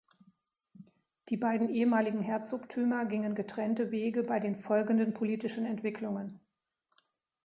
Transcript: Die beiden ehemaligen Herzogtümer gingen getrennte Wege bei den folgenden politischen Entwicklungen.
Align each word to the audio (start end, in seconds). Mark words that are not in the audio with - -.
Die 1.29 1.37
beiden 1.37 1.69
ehemaligen 1.69 2.21
Herzogtümer 2.23 3.05
gingen 3.05 3.35
getrennte 3.35 3.91
Wege 3.91 4.23
bei 4.23 4.39
den 4.39 4.55
folgenden 4.55 5.13
politischen 5.13 5.63
Entwicklungen. 5.63 6.39